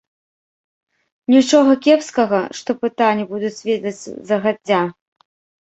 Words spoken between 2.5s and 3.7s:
што пытанні будуць